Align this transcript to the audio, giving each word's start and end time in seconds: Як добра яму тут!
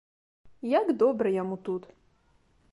Як 0.79 0.85
добра 1.03 1.35
яму 1.37 1.55
тут! 1.69 1.83